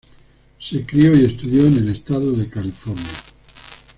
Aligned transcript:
Se 0.59 0.83
crio 0.83 1.15
y 1.15 1.25
estudió 1.25 1.67
en 1.67 1.77
el 1.77 1.89
estado 1.89 2.31
de 2.31 2.49
California. 2.49 3.07